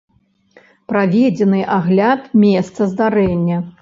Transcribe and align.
Праведзены 0.93 1.61
агляд 1.77 2.21
месца 2.45 2.81
здарэння. 2.95 3.63